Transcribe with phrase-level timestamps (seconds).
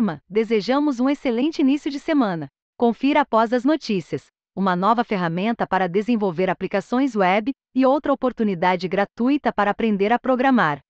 [0.00, 2.48] Turma, desejamos um excelente início de semana.
[2.74, 4.28] Confira após as notícias.
[4.56, 10.80] Uma nova ferramenta para desenvolver aplicações web e outra oportunidade gratuita para aprender a programar.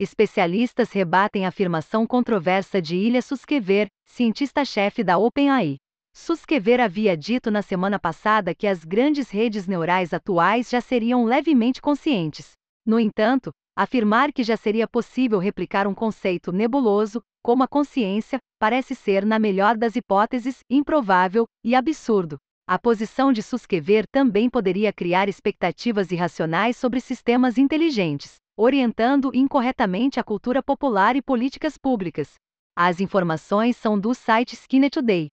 [0.00, 5.76] Especialistas rebatem a afirmação controversa de Ilya Suskever, cientista-chefe da OpenAI.
[6.12, 11.80] Suskever havia dito na semana passada que as grandes redes neurais atuais já seriam levemente
[11.80, 12.50] conscientes.
[12.84, 18.94] No entanto, afirmar que já seria possível replicar um conceito nebuloso, como a consciência, parece
[18.94, 22.38] ser, na melhor das hipóteses, improvável e absurdo.
[22.66, 30.24] A posição de Suskever também poderia criar expectativas irracionais sobre sistemas inteligentes orientando incorretamente a
[30.24, 32.34] cultura popular e políticas públicas.
[32.74, 35.28] As informações são do site Skinny Today.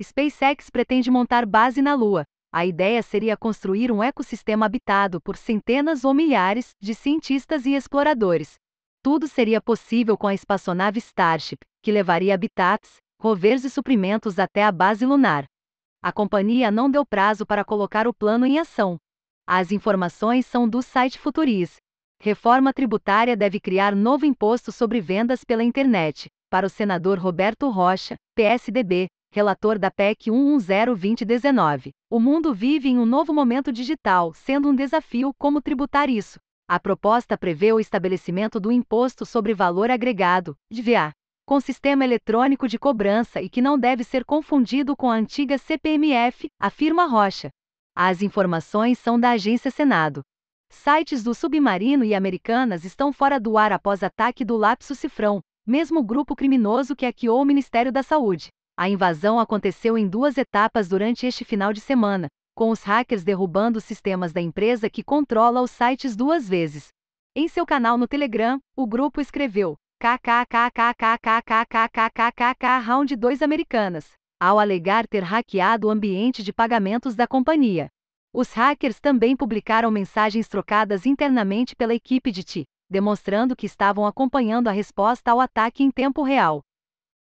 [0.00, 2.24] SpaceX pretende montar base na Lua.
[2.52, 8.54] A ideia seria construir um ecossistema habitado por centenas ou milhares de cientistas e exploradores.
[9.02, 14.72] Tudo seria possível com a espaçonave Starship, que levaria habitats, rovers e suprimentos até a
[14.72, 15.44] base lunar.
[16.02, 18.96] A companhia não deu prazo para colocar o plano em ação.
[19.46, 21.76] As informações são do site Futuris.
[22.20, 26.28] Reforma tributária deve criar novo imposto sobre vendas pela internet.
[26.50, 29.06] Para o senador Roberto Rocha, PSDB,
[29.38, 31.90] relator da PEC 110-2019.
[32.10, 36.40] O mundo vive em um novo momento digital, sendo um desafio como tributar isso.
[36.68, 41.12] A proposta prevê o estabelecimento do Imposto sobre Valor Agregado, IVA,
[41.46, 46.48] com sistema eletrônico de cobrança e que não deve ser confundido com a antiga CPMF,
[46.60, 47.48] afirma Rocha.
[47.94, 50.22] As informações são da Agência Senado.
[50.68, 56.02] Sites do Submarino e Americanas estão fora do ar após ataque do Lapso Cifrão, mesmo
[56.02, 58.48] grupo criminoso que hackeou o Ministério da Saúde.
[58.78, 63.80] A invasão aconteceu em duas etapas durante este final de semana, com os hackers derrubando
[63.80, 66.90] sistemas da empresa que controla os sites duas vezes.
[67.34, 75.24] Em seu canal no Telegram, o grupo escreveu kkkkkkkkkkkkkk round 2 Americanas, ao alegar ter
[75.24, 77.88] hackeado o ambiente de pagamentos da companhia.
[78.32, 84.68] Os hackers também publicaram mensagens trocadas internamente pela equipe de TI, demonstrando que estavam acompanhando
[84.68, 86.62] a resposta ao ataque em tempo real.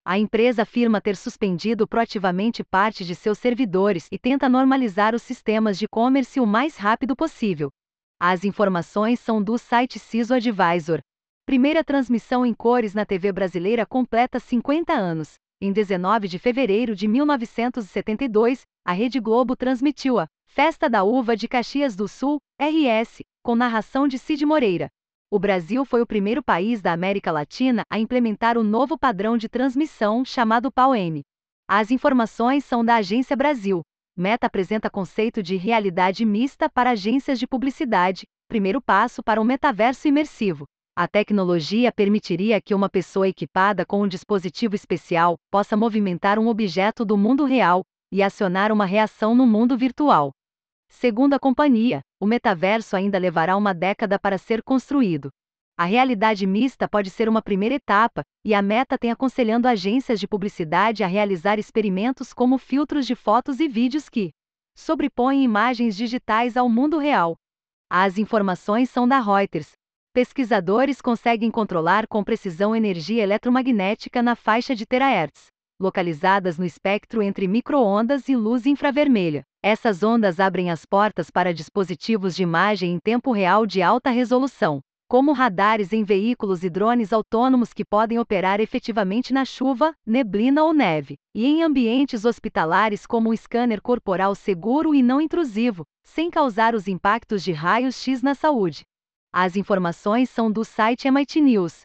[0.09, 5.77] A empresa afirma ter suspendido proativamente parte de seus servidores e tenta normalizar os sistemas
[5.77, 7.73] de e-commerce o mais rápido possível.
[8.17, 11.01] As informações são do site CISO Advisor.
[11.45, 15.35] Primeira transmissão em cores na TV brasileira completa 50 anos.
[15.61, 21.49] Em 19 de fevereiro de 1972, a Rede Globo transmitiu a Festa da Uva de
[21.49, 24.89] Caxias do Sul, RS, com narração de Cid Moreira.
[25.29, 29.49] O Brasil foi o primeiro país da América Latina a implementar o novo padrão de
[29.49, 31.23] transmissão chamado PAU-M.
[31.69, 33.83] As informações são da Agência Brasil.
[34.17, 40.07] Meta apresenta conceito de realidade mista para agências de publicidade, primeiro passo para um metaverso
[40.07, 40.65] imersivo.
[40.95, 47.05] A tecnologia permitiria que uma pessoa equipada com um dispositivo especial possa movimentar um objeto
[47.05, 47.83] do mundo real
[48.13, 50.31] e acionar uma reação no mundo virtual.
[50.89, 55.31] Segundo a companhia, o metaverso ainda levará uma década para ser construído.
[55.79, 60.27] A realidade mista pode ser uma primeira etapa, e a Meta tem aconselhando agências de
[60.27, 64.31] publicidade a realizar experimentos como filtros de fotos e vídeos que
[64.75, 67.37] sobrepõem imagens digitais ao mundo real.
[67.91, 69.73] As informações são da Reuters.
[70.15, 75.49] Pesquisadores conseguem controlar com precisão energia eletromagnética na faixa de terahertz
[75.79, 79.43] localizadas no espectro entre microondas e luz infravermelha.
[79.69, 84.81] Essas ondas abrem as portas para dispositivos de imagem em tempo real de alta resolução,
[85.09, 90.73] como radares em veículos e drones autônomos que podem operar efetivamente na chuva, neblina ou
[90.73, 96.73] neve, e em ambientes hospitalares como um scanner corporal seguro e não intrusivo, sem causar
[96.73, 98.85] os impactos de raios-x na saúde.
[99.33, 101.81] As informações são do site MIT News.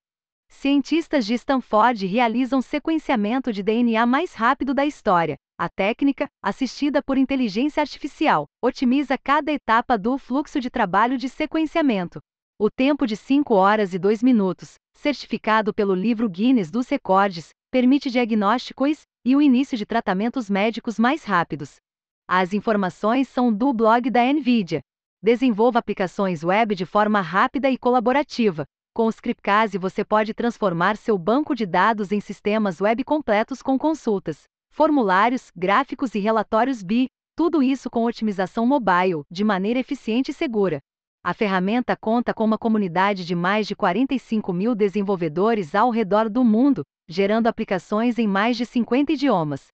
[0.51, 5.35] Cientistas de Stanford realizam sequenciamento de DNA mais rápido da história.
[5.57, 12.19] A técnica, assistida por inteligência artificial, otimiza cada etapa do fluxo de trabalho de sequenciamento.
[12.59, 18.11] O tempo de 5 horas e 2 minutos, certificado pelo livro Guinness dos Recordes, permite
[18.11, 21.78] diagnósticos e o início de tratamentos médicos mais rápidos.
[22.28, 24.81] As informações são do blog da NVIDIA.
[25.23, 31.17] Desenvolva aplicações web de forma rápida e colaborativa, com o Scriptcase você pode transformar seu
[31.17, 37.64] banco de dados em sistemas web completos com consultas, formulários, gráficos e relatórios BI, tudo
[37.64, 40.79] isso com otimização mobile, de maneira eficiente e segura.
[41.23, 46.44] A ferramenta conta com uma comunidade de mais de 45 mil desenvolvedores ao redor do
[46.44, 49.67] mundo, gerando aplicações em mais de 50 idiomas.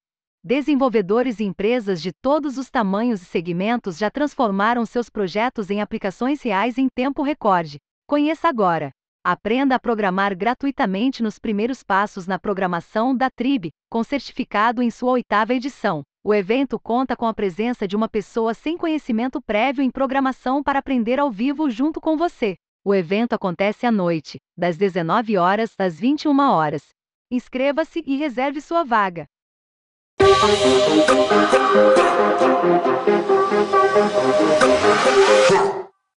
[0.43, 6.41] Desenvolvedores e empresas de todos os tamanhos e segmentos já transformaram seus projetos em aplicações
[6.41, 7.77] reais em tempo recorde.
[8.07, 8.91] Conheça agora!
[9.29, 15.11] Aprenda a programar gratuitamente nos primeiros passos na programação da Trib, com certificado em sua
[15.11, 16.01] oitava edição.
[16.23, 20.79] O evento conta com a presença de uma pessoa sem conhecimento prévio em programação para
[20.79, 22.55] aprender ao vivo junto com você.
[22.85, 26.87] O evento acontece à noite, das 19 horas às 21 horas.
[27.29, 29.25] Inscreva-se e reserve sua vaga.